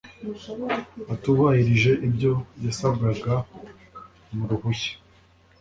[1.13, 2.31] atubahirije ibyo
[2.65, 3.33] yasabwaga
[4.33, 4.93] mu ruhushya